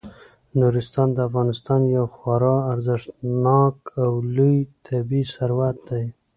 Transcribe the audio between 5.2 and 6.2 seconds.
ثروت دی.